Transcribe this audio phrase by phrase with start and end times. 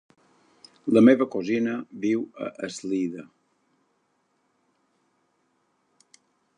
[0.97, 1.75] La meva cosina
[2.07, 3.27] viu a Eslida.